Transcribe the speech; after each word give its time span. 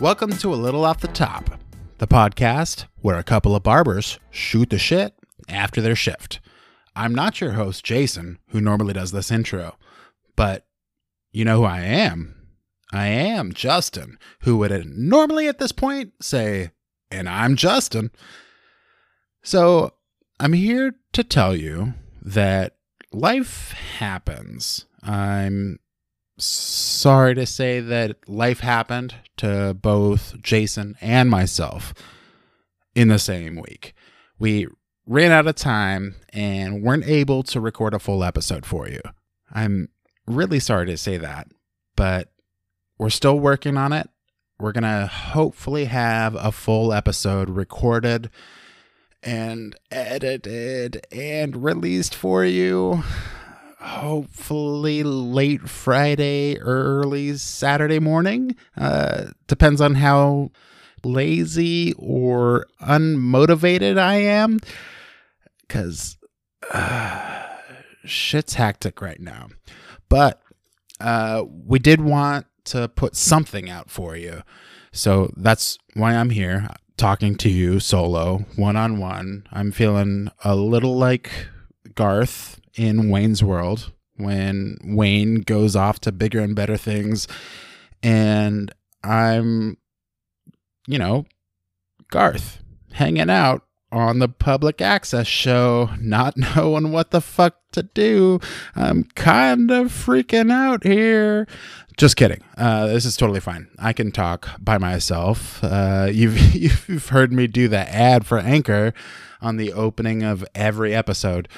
Welcome 0.00 0.32
to 0.38 0.54
A 0.54 0.56
Little 0.56 0.86
Off 0.86 1.00
the 1.00 1.08
Top, 1.08 1.60
the 1.98 2.06
podcast 2.06 2.86
where 3.02 3.18
a 3.18 3.22
couple 3.22 3.54
of 3.54 3.62
barbers 3.62 4.18
shoot 4.30 4.70
the 4.70 4.78
shit 4.78 5.12
after 5.46 5.82
their 5.82 5.94
shift. 5.94 6.40
I'm 6.96 7.14
not 7.14 7.42
your 7.42 7.52
host, 7.52 7.84
Jason, 7.84 8.38
who 8.48 8.62
normally 8.62 8.94
does 8.94 9.12
this 9.12 9.30
intro, 9.30 9.76
but 10.36 10.66
you 11.32 11.44
know 11.44 11.58
who 11.58 11.64
I 11.64 11.80
am? 11.80 12.34
I 12.90 13.08
am 13.08 13.52
Justin, 13.52 14.16
who 14.40 14.56
would 14.56 14.86
normally 14.86 15.48
at 15.48 15.58
this 15.58 15.72
point 15.72 16.14
say, 16.22 16.70
and 17.10 17.28
I'm 17.28 17.54
Justin. 17.54 18.10
So 19.42 19.92
I'm 20.40 20.54
here 20.54 20.94
to 21.12 21.22
tell 21.22 21.54
you 21.54 21.92
that 22.22 22.76
life 23.12 23.72
happens. 23.98 24.86
I'm 25.02 25.78
sorry 26.40 27.34
to 27.34 27.46
say 27.46 27.80
that 27.80 28.28
life 28.28 28.60
happened 28.60 29.14
to 29.38 29.74
both 29.74 30.40
Jason 30.40 30.96
and 31.00 31.30
myself 31.30 31.94
in 32.94 33.08
the 33.08 33.18
same 33.18 33.56
week. 33.56 33.94
We 34.38 34.66
ran 35.06 35.32
out 35.32 35.46
of 35.46 35.54
time 35.54 36.16
and 36.32 36.82
weren't 36.82 37.06
able 37.06 37.42
to 37.44 37.60
record 37.60 37.94
a 37.94 37.98
full 37.98 38.22
episode 38.22 38.66
for 38.66 38.88
you. 38.88 39.00
I'm 39.52 39.88
really 40.26 40.60
sorry 40.60 40.86
to 40.86 40.96
say 40.96 41.16
that, 41.16 41.48
but 41.96 42.32
we're 42.98 43.10
still 43.10 43.38
working 43.38 43.76
on 43.76 43.92
it. 43.92 44.08
We're 44.58 44.72
going 44.72 44.84
to 44.84 45.06
hopefully 45.06 45.86
have 45.86 46.34
a 46.34 46.52
full 46.52 46.92
episode 46.92 47.48
recorded 47.50 48.30
and 49.22 49.74
edited 49.90 51.06
and 51.10 51.64
released 51.64 52.14
for 52.14 52.44
you 52.44 53.02
hopefully 53.80 55.02
late 55.02 55.68
Friday, 55.68 56.58
early 56.58 57.36
Saturday 57.36 57.98
morning. 57.98 58.54
Uh, 58.76 59.26
depends 59.46 59.80
on 59.80 59.94
how 59.94 60.50
lazy 61.02 61.94
or 61.96 62.66
unmotivated 62.82 63.98
I 63.98 64.16
am. 64.16 64.60
Because 65.62 66.18
uh, 66.72 67.46
shit's 68.04 68.54
hectic 68.54 69.00
right 69.00 69.20
now. 69.20 69.48
But 70.08 70.42
uh, 71.00 71.44
we 71.48 71.78
did 71.78 72.00
want 72.00 72.46
to 72.64 72.88
put 72.88 73.16
something 73.16 73.70
out 73.70 73.90
for 73.90 74.16
you. 74.16 74.42
So 74.92 75.32
that's 75.36 75.78
why 75.94 76.14
I'm 76.14 76.30
here 76.30 76.68
talking 76.96 77.36
to 77.36 77.48
you 77.48 77.80
solo, 77.80 78.44
one 78.56 78.76
on 78.76 78.98
one. 78.98 79.44
I'm 79.52 79.72
feeling 79.72 80.30
a 80.44 80.54
little 80.54 80.96
like 80.98 81.30
Garth 81.94 82.59
in 82.74 83.10
Wayne's 83.10 83.42
World 83.42 83.92
when 84.16 84.78
Wayne 84.84 85.36
goes 85.42 85.74
off 85.76 86.00
to 86.00 86.12
bigger 86.12 86.40
and 86.40 86.54
better 86.54 86.76
things. 86.76 87.26
And 88.02 88.72
I'm, 89.02 89.76
you 90.86 90.98
know, 90.98 91.26
Garth 92.10 92.62
hanging 92.92 93.30
out 93.30 93.62
on 93.92 94.18
the 94.18 94.28
public 94.28 94.80
access 94.80 95.26
show, 95.26 95.90
not 95.98 96.36
knowing 96.56 96.92
what 96.92 97.10
the 97.10 97.20
fuck 97.20 97.56
to 97.72 97.82
do. 97.82 98.40
I'm 98.74 99.04
kind 99.14 99.70
of 99.70 99.88
freaking 99.88 100.52
out 100.52 100.84
here. 100.84 101.46
Just 101.96 102.16
kidding. 102.16 102.42
Uh, 102.56 102.86
this 102.86 103.04
is 103.04 103.16
totally 103.16 103.40
fine. 103.40 103.68
I 103.78 103.92
can 103.92 104.10
talk 104.10 104.48
by 104.58 104.78
myself. 104.78 105.62
Uh, 105.62 106.08
you've 106.12 106.54
you've 106.54 107.08
heard 107.08 107.32
me 107.32 107.46
do 107.46 107.68
the 107.68 107.88
ad 107.92 108.26
for 108.26 108.38
Anchor 108.38 108.92
on 109.40 109.56
the 109.56 109.72
opening 109.72 110.22
of 110.22 110.44
every 110.54 110.94
episode. 110.94 111.48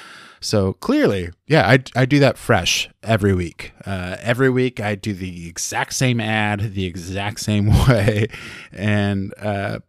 So 0.41 0.73
clearly, 0.73 1.29
yeah, 1.47 1.67
I, 1.69 1.79
I 1.95 2.05
do 2.05 2.19
that 2.19 2.37
fresh 2.37 2.89
every 3.01 3.33
week. 3.33 3.71
Uh, 3.85 4.17
every 4.19 4.49
week, 4.49 4.81
I 4.81 4.95
do 4.95 5.13
the 5.13 5.47
exact 5.47 5.93
same 5.93 6.19
ad 6.19 6.73
the 6.73 6.85
exact 6.85 7.39
same 7.39 7.67
way, 7.87 8.27
and 8.73 9.33
uh, 9.39 9.79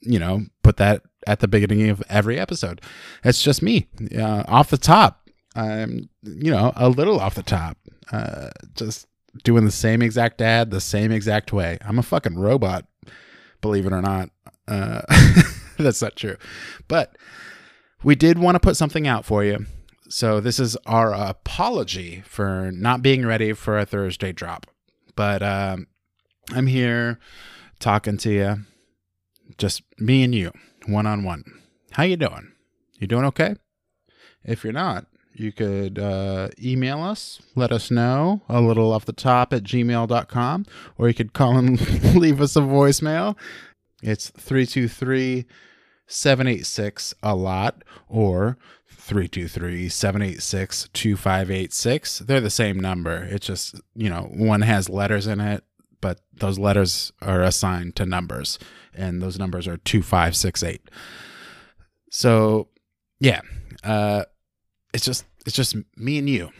you 0.00 0.20
know, 0.20 0.46
put 0.62 0.76
that 0.76 1.02
at 1.26 1.40
the 1.40 1.48
beginning 1.48 1.88
of 1.88 2.02
every 2.08 2.38
episode. 2.38 2.80
It's 3.24 3.42
just 3.42 3.62
me 3.62 3.88
uh, 4.16 4.44
off 4.48 4.70
the 4.70 4.78
top. 4.78 5.28
I'm 5.54 6.08
you 6.22 6.50
know 6.50 6.72
a 6.76 6.88
little 6.88 7.18
off 7.20 7.34
the 7.34 7.42
top, 7.42 7.76
uh, 8.12 8.50
just 8.74 9.06
doing 9.44 9.64
the 9.64 9.70
same 9.70 10.02
exact 10.02 10.40
ad 10.40 10.70
the 10.70 10.80
same 10.80 11.10
exact 11.10 11.52
way. 11.52 11.78
I'm 11.82 11.98
a 11.98 12.02
fucking 12.02 12.38
robot, 12.38 12.86
believe 13.60 13.86
it 13.86 13.92
or 13.92 14.02
not. 14.02 14.30
Uh, 14.68 15.02
that's 15.78 16.02
not 16.02 16.16
true, 16.16 16.36
but 16.86 17.16
we 18.02 18.14
did 18.14 18.38
want 18.38 18.54
to 18.54 18.60
put 18.60 18.76
something 18.76 19.06
out 19.06 19.24
for 19.24 19.44
you 19.44 19.66
so 20.10 20.40
this 20.40 20.58
is 20.58 20.76
our 20.86 21.14
apology 21.14 22.22
for 22.26 22.72
not 22.72 23.00
being 23.00 23.24
ready 23.24 23.52
for 23.52 23.78
a 23.78 23.86
Thursday 23.86 24.32
drop. 24.32 24.66
But 25.14 25.40
um, 25.40 25.86
I'm 26.52 26.66
here 26.66 27.20
talking 27.78 28.16
to 28.18 28.30
you, 28.32 28.56
just 29.56 29.82
me 29.98 30.24
and 30.24 30.34
you, 30.34 30.50
one 30.90 31.06
on 31.06 31.24
one. 31.24 31.44
How 31.92 32.04
you 32.04 32.16
doing? 32.16 32.52
You 32.98 33.06
doing 33.06 33.24
okay? 33.26 33.56
If 34.44 34.64
you're 34.64 34.72
not, 34.72 35.06
you 35.32 35.52
could 35.52 35.98
uh, 35.98 36.48
email 36.62 37.02
us, 37.02 37.40
let 37.54 37.72
us 37.72 37.90
know 37.90 38.42
a 38.48 38.60
little 38.60 38.92
off 38.92 39.06
the 39.06 39.12
top 39.12 39.52
at 39.52 39.62
gmail.com, 39.62 40.66
or 40.98 41.08
you 41.08 41.14
could 41.14 41.32
call 41.32 41.56
and 41.56 41.80
leave 42.14 42.40
us 42.40 42.56
a 42.56 42.60
voicemail. 42.60 43.36
It's 44.02 44.30
323 44.30 45.46
786 46.06 47.14
a 47.22 47.34
lot 47.34 47.82
or 48.08 48.58
323 48.88 49.88
786 49.88 50.88
2586. 50.92 52.18
They're 52.20 52.40
the 52.40 52.50
same 52.50 52.78
number. 52.78 53.28
It's 53.30 53.46
just, 53.46 53.80
you 53.94 54.10
know, 54.10 54.30
one 54.32 54.62
has 54.62 54.88
letters 54.88 55.26
in 55.26 55.40
it, 55.40 55.64
but 56.00 56.20
those 56.32 56.58
letters 56.58 57.12
are 57.22 57.42
assigned 57.42 57.96
to 57.96 58.06
numbers, 58.06 58.58
and 58.94 59.22
those 59.22 59.38
numbers 59.38 59.66
are 59.66 59.76
2568. 59.78 60.80
So, 62.10 62.68
yeah, 63.18 63.40
uh, 63.84 64.24
it's 64.92 65.04
just 65.04 65.24
it's 65.46 65.56
just 65.56 65.76
me 65.96 66.18
and 66.18 66.28
you, 66.28 66.50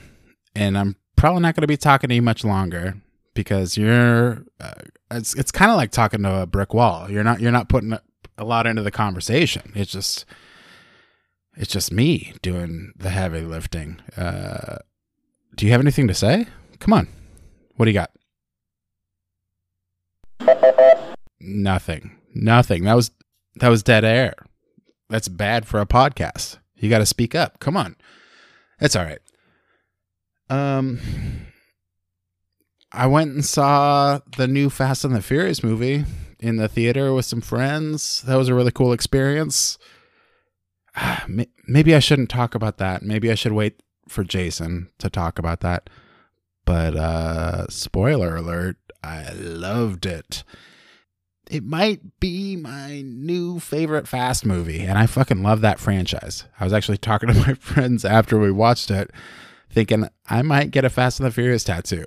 and 0.54 0.78
I'm 0.78 0.96
probably 1.16 1.42
not 1.42 1.54
going 1.54 1.62
to 1.62 1.68
be 1.68 1.76
talking 1.76 2.08
to 2.08 2.14
you 2.14 2.22
much 2.22 2.44
longer 2.44 2.96
because 3.34 3.76
you're. 3.76 4.44
Uh, 4.60 4.72
it's 5.12 5.34
it's 5.34 5.50
kind 5.50 5.70
of 5.70 5.76
like 5.76 5.90
talking 5.90 6.22
to 6.22 6.42
a 6.42 6.46
brick 6.46 6.72
wall. 6.72 7.10
You're 7.10 7.24
not 7.24 7.40
you're 7.40 7.52
not 7.52 7.68
putting 7.68 7.96
a 8.38 8.44
lot 8.44 8.66
into 8.66 8.82
the 8.82 8.90
conversation. 8.90 9.72
It's 9.74 9.90
just 9.90 10.24
it's 11.56 11.72
just 11.72 11.92
me 11.92 12.32
doing 12.42 12.92
the 12.96 13.10
heavy 13.10 13.40
lifting. 13.40 14.00
Uh, 14.16 14.78
do 15.56 15.66
you 15.66 15.72
have 15.72 15.80
anything 15.80 16.08
to 16.08 16.14
say? 16.14 16.46
Come 16.78 16.92
on. 16.92 17.08
What 17.76 17.86
do 17.86 17.90
you 17.90 17.94
got? 17.94 18.10
Nothing. 21.40 22.16
Nothing. 22.34 22.84
That 22.84 22.94
was 22.94 23.10
that 23.56 23.68
was 23.68 23.82
dead 23.82 24.04
air. 24.04 24.34
That's 25.08 25.28
bad 25.28 25.66
for 25.66 25.80
a 25.80 25.86
podcast. 25.86 26.58
You 26.76 26.88
got 26.88 26.98
to 26.98 27.06
speak 27.06 27.34
up. 27.34 27.58
Come 27.58 27.76
on. 27.76 27.96
It's 28.80 28.96
all 28.96 29.04
right. 29.04 29.20
Um 30.48 31.00
I 32.92 33.06
went 33.06 33.32
and 33.32 33.44
saw 33.44 34.20
the 34.36 34.48
new 34.48 34.68
Fast 34.68 35.04
and 35.04 35.14
the 35.14 35.22
Furious 35.22 35.62
movie 35.62 36.04
in 36.40 36.56
the 36.56 36.68
theater 36.68 37.12
with 37.12 37.24
some 37.24 37.40
friends. 37.40 38.22
That 38.22 38.36
was 38.36 38.48
a 38.48 38.54
really 38.54 38.72
cool 38.72 38.92
experience. 38.92 39.78
maybe 41.68 41.94
I 41.94 42.00
shouldn't 42.00 42.30
talk 42.30 42.54
about 42.54 42.78
that. 42.78 43.02
Maybe 43.02 43.30
I 43.30 43.34
should 43.34 43.52
wait 43.52 43.82
for 44.08 44.24
Jason 44.24 44.90
to 44.98 45.08
talk 45.08 45.38
about 45.38 45.60
that. 45.60 45.88
But 46.64 46.96
uh 46.96 47.68
spoiler 47.68 48.36
alert, 48.36 48.76
I 49.02 49.30
loved 49.32 50.06
it. 50.06 50.44
It 51.50 51.65
might 51.65 52.21
be 52.21 52.55
my 52.55 53.03
new 53.05 53.59
favorite 53.59 54.06
Fast 54.06 54.47
movie, 54.47 54.82
and 54.82 54.97
I 54.97 55.06
fucking 55.06 55.43
love 55.43 55.62
that 55.62 55.81
franchise. 55.81 56.44
I 56.61 56.62
was 56.62 56.73
actually 56.73 56.99
talking 56.99 57.29
to 57.29 57.35
my 57.47 57.55
friends 57.55 58.05
after 58.05 58.38
we 58.38 58.52
watched 58.52 58.88
it, 58.88 59.11
thinking 59.69 60.08
I 60.29 60.43
might 60.43 60.70
get 60.70 60.85
a 60.85 60.88
Fast 60.91 61.19
and 61.19 61.26
the 61.26 61.32
Furious 61.32 61.64
tattoo. 61.64 62.06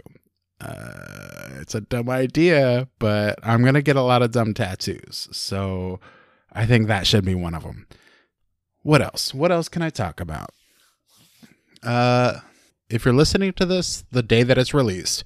Uh, 0.61 1.59
it's 1.59 1.75
a 1.75 1.81
dumb 1.81 2.09
idea, 2.09 2.87
but 2.99 3.37
I'm 3.43 3.65
gonna 3.65 3.81
get 3.81 3.97
a 3.97 4.01
lot 4.01 4.21
of 4.21 4.31
dumb 4.31 4.53
tattoos, 4.53 5.27
so 5.33 5.99
I 6.53 6.65
think 6.65 6.87
that 6.87 7.05
should 7.05 7.25
be 7.25 7.35
one 7.35 7.53
of 7.53 7.63
them. 7.63 7.85
What 8.81 9.01
else? 9.01 9.33
What 9.33 9.51
else 9.51 9.67
can 9.67 9.81
I 9.81 9.89
talk 9.89 10.21
about? 10.21 10.51
Uh, 11.83 12.39
if 12.89 13.03
you're 13.03 13.13
listening 13.13 13.51
to 13.53 13.65
this 13.65 14.05
the 14.09 14.23
day 14.23 14.43
that 14.43 14.57
it's 14.57 14.73
released, 14.73 15.25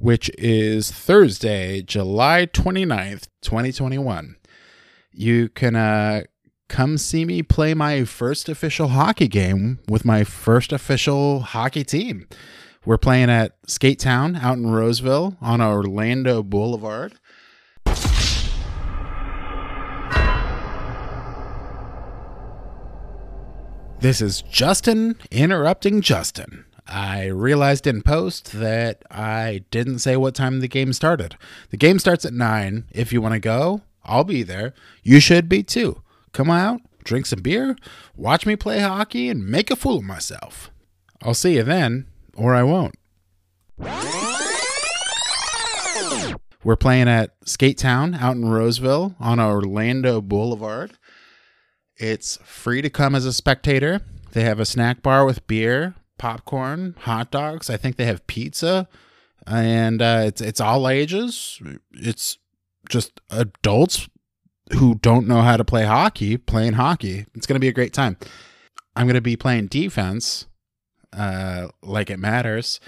which 0.00 0.30
is 0.38 0.90
Thursday, 0.90 1.82
July 1.82 2.46
29th, 2.46 3.28
2021, 3.42 4.36
you 5.12 5.50
can 5.50 5.76
uh, 5.76 6.22
come 6.68 6.96
see 6.96 7.26
me 7.26 7.42
play 7.42 7.74
my 7.74 8.04
first 8.04 8.48
official 8.48 8.88
hockey 8.88 9.28
game 9.28 9.78
with 9.88 10.06
my 10.06 10.24
first 10.24 10.72
official 10.72 11.40
hockey 11.40 11.84
team. 11.84 12.26
We're 12.86 12.96
playing 12.96 13.28
at 13.28 13.58
Skate 13.66 13.98
Town 13.98 14.36
out 14.36 14.56
in 14.56 14.70
Roseville 14.70 15.36
on 15.42 15.60
Orlando 15.60 16.42
Boulevard. 16.42 17.12
This 24.00 24.22
is 24.22 24.40
Justin 24.40 25.16
interrupting 25.30 26.00
Justin. 26.00 26.64
I 26.90 27.26
realized 27.26 27.86
in 27.86 28.02
post 28.02 28.52
that 28.52 29.04
I 29.10 29.64
didn't 29.70 30.00
say 30.00 30.16
what 30.16 30.34
time 30.34 30.58
the 30.58 30.68
game 30.68 30.92
started. 30.92 31.36
The 31.70 31.76
game 31.76 32.00
starts 32.00 32.24
at 32.24 32.32
9. 32.32 32.84
If 32.90 33.12
you 33.12 33.22
want 33.22 33.34
to 33.34 33.40
go, 33.40 33.82
I'll 34.04 34.24
be 34.24 34.42
there. 34.42 34.74
You 35.02 35.20
should 35.20 35.48
be 35.48 35.62
too. 35.62 36.02
Come 36.32 36.50
out, 36.50 36.80
drink 37.04 37.26
some 37.26 37.42
beer, 37.42 37.76
watch 38.16 38.44
me 38.44 38.56
play 38.56 38.80
hockey, 38.80 39.28
and 39.28 39.46
make 39.46 39.70
a 39.70 39.76
fool 39.76 39.98
of 39.98 40.04
myself. 40.04 40.70
I'll 41.22 41.34
see 41.34 41.54
you 41.56 41.62
then, 41.62 42.06
or 42.34 42.54
I 42.54 42.62
won't. 42.62 42.94
We're 46.62 46.76
playing 46.76 47.08
at 47.08 47.34
Skate 47.46 47.78
Town 47.78 48.14
out 48.14 48.36
in 48.36 48.48
Roseville 48.48 49.14
on 49.18 49.40
Orlando 49.40 50.20
Boulevard. 50.20 50.92
It's 51.96 52.36
free 52.44 52.82
to 52.82 52.90
come 52.90 53.14
as 53.14 53.24
a 53.24 53.32
spectator. 53.32 54.00
They 54.32 54.42
have 54.42 54.60
a 54.60 54.64
snack 54.64 55.02
bar 55.02 55.24
with 55.24 55.46
beer, 55.46 55.94
popcorn, 56.20 56.94
hot 56.98 57.30
dogs. 57.30 57.70
I 57.70 57.78
think 57.78 57.96
they 57.96 58.04
have 58.04 58.26
pizza, 58.26 58.86
and 59.46 60.02
uh, 60.02 60.22
it's 60.26 60.40
it's 60.40 60.60
all 60.60 60.88
ages. 60.88 61.60
It's 61.92 62.38
just 62.88 63.20
adults 63.30 64.08
who 64.74 64.96
don't 64.96 65.26
know 65.26 65.40
how 65.40 65.56
to 65.56 65.64
play 65.64 65.84
hockey 65.84 66.36
playing 66.36 66.74
hockey. 66.74 67.26
It's 67.34 67.46
going 67.46 67.56
to 67.56 67.60
be 67.60 67.68
a 67.68 67.72
great 67.72 67.94
time. 67.94 68.16
I'm 68.94 69.06
going 69.06 69.14
to 69.14 69.20
be 69.20 69.36
playing 69.36 69.68
defense, 69.68 70.46
uh, 71.12 71.68
like 71.82 72.10
it 72.10 72.18
matters. 72.18 72.80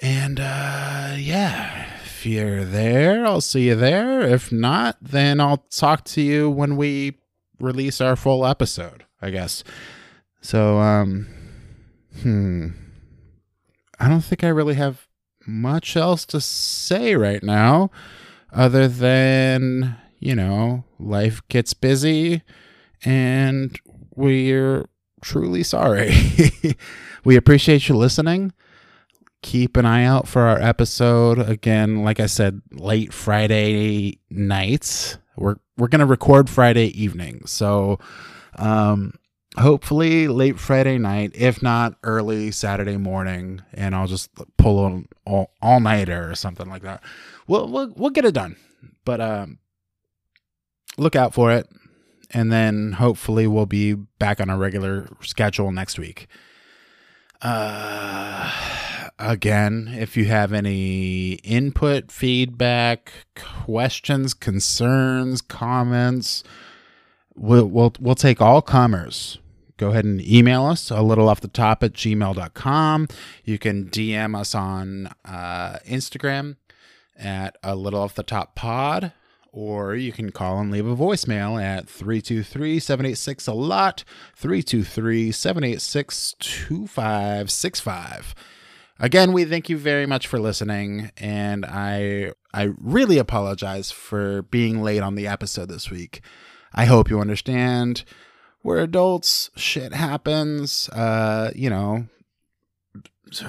And 0.00 0.40
uh, 0.40 1.14
yeah, 1.16 1.86
if 2.04 2.26
you're 2.26 2.64
there, 2.64 3.24
I'll 3.24 3.40
see 3.40 3.68
you 3.68 3.76
there. 3.76 4.22
If 4.22 4.50
not, 4.50 4.96
then 5.00 5.40
I'll 5.40 5.64
talk 5.70 6.04
to 6.06 6.20
you 6.20 6.50
when 6.50 6.76
we 6.76 7.18
release 7.60 8.00
our 8.00 8.16
full 8.16 8.44
episode, 8.44 9.04
I 9.22 9.30
guess. 9.30 9.62
So, 10.40 10.78
um, 10.78 11.28
hmm. 12.22 12.68
I 13.98 14.08
don't 14.08 14.22
think 14.22 14.44
I 14.44 14.48
really 14.48 14.74
have 14.74 15.06
much 15.46 15.96
else 15.96 16.24
to 16.26 16.40
say 16.40 17.14
right 17.14 17.42
now 17.42 17.90
other 18.52 18.88
than, 18.88 19.96
you 20.18 20.34
know, 20.34 20.84
life 20.98 21.46
gets 21.48 21.74
busy 21.74 22.42
and 23.04 23.78
we're 24.14 24.88
truly 25.22 25.62
sorry. 25.62 26.14
we 27.24 27.36
appreciate 27.36 27.88
you 27.88 27.96
listening 27.96 28.52
keep 29.44 29.76
an 29.76 29.84
eye 29.84 30.04
out 30.04 30.26
for 30.26 30.40
our 30.40 30.58
episode 30.58 31.38
again 31.38 32.02
like 32.02 32.18
i 32.18 32.24
said 32.24 32.62
late 32.72 33.12
friday 33.12 34.18
nights 34.30 35.18
we're 35.36 35.56
we're 35.76 35.86
gonna 35.86 36.06
record 36.06 36.48
friday 36.48 36.86
evening 36.98 37.42
so 37.44 37.98
um 38.56 39.12
hopefully 39.56 40.26
late 40.26 40.58
friday 40.58 40.98
night 40.98 41.30
if 41.34 41.62
not 41.62 41.94
early 42.02 42.50
saturday 42.50 42.96
morning 42.96 43.62
and 43.72 43.94
i'll 43.94 44.06
just 44.06 44.30
pull 44.56 44.84
on 44.84 45.06
all, 45.24 45.52
all 45.62 45.80
nighter 45.80 46.30
or 46.30 46.34
something 46.34 46.68
like 46.68 46.82
that 46.82 47.02
we'll, 47.46 47.68
we'll 47.68 47.92
we'll 47.96 48.10
get 48.10 48.24
it 48.24 48.34
done 48.34 48.56
but 49.04 49.20
um 49.20 49.58
look 50.96 51.14
out 51.14 51.32
for 51.32 51.52
it 51.52 51.68
and 52.30 52.50
then 52.50 52.92
hopefully 52.92 53.46
we'll 53.46 53.66
be 53.66 53.94
back 53.94 54.40
on 54.40 54.50
a 54.50 54.58
regular 54.58 55.08
schedule 55.22 55.70
next 55.70 55.98
week 55.98 56.26
uh 57.42 58.50
again, 59.18 59.94
if 59.96 60.16
you 60.16 60.26
have 60.26 60.52
any 60.52 61.34
input, 61.44 62.10
feedback, 62.10 63.12
questions, 63.34 64.34
concerns, 64.34 65.40
comments, 65.40 66.44
we'll 67.34 67.66
we'll, 67.66 67.92
we'll 68.00 68.14
take 68.14 68.40
all 68.40 68.62
comers. 68.62 69.38
Go 69.84 69.90
ahead 69.90 70.06
and 70.06 70.26
email 70.26 70.64
us 70.64 70.90
a 70.90 71.02
little 71.02 71.28
off 71.28 71.42
the 71.42 71.48
top 71.48 71.82
at 71.82 71.92
gmail.com. 71.92 73.08
You 73.44 73.58
can 73.58 73.90
DM 73.90 74.34
us 74.34 74.54
on 74.54 75.10
uh, 75.26 75.76
Instagram 75.86 76.56
at 77.18 77.58
a 77.62 77.76
little 77.76 78.00
off 78.00 78.14
the 78.14 78.22
top 78.22 78.54
pod, 78.54 79.12
or 79.52 79.94
you 79.94 80.10
can 80.10 80.32
call 80.32 80.58
and 80.58 80.70
leave 80.70 80.86
a 80.86 80.96
voicemail 80.96 81.62
at 81.62 81.86
323 81.86 82.80
786 82.80 83.46
a 83.46 83.52
lot, 83.52 84.04
323 84.36 85.30
786 85.30 86.34
2565. 86.38 88.34
Again, 88.98 89.34
we 89.34 89.44
thank 89.44 89.68
you 89.68 89.76
very 89.76 90.06
much 90.06 90.26
for 90.26 90.38
listening, 90.38 91.10
and 91.18 91.66
I 91.66 92.32
I 92.54 92.70
really 92.80 93.18
apologize 93.18 93.90
for 93.90 94.40
being 94.44 94.82
late 94.82 95.02
on 95.02 95.14
the 95.14 95.26
episode 95.26 95.68
this 95.68 95.90
week. 95.90 96.22
I 96.72 96.86
hope 96.86 97.10
you 97.10 97.20
understand. 97.20 98.04
We're 98.64 98.78
adults. 98.78 99.50
Shit 99.56 99.92
happens. 99.92 100.88
Uh, 100.88 101.52
you 101.54 101.70
know, 101.70 102.06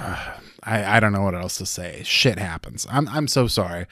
I 0.62 0.96
I 0.96 1.00
don't 1.00 1.12
know 1.12 1.22
what 1.22 1.34
else 1.34 1.56
to 1.58 1.66
say. 1.66 2.02
Shit 2.04 2.38
happens. 2.38 2.86
I'm 2.90 3.08
I'm 3.08 3.26
so 3.26 3.48
sorry. 3.48 3.86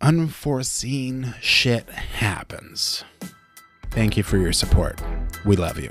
Unforeseen 0.00 1.34
shit 1.40 1.88
happens. 1.90 3.04
Thank 3.90 4.16
you 4.16 4.22
for 4.22 4.38
your 4.38 4.52
support. 4.52 5.00
We 5.44 5.56
love 5.56 5.78
you. 5.78 5.90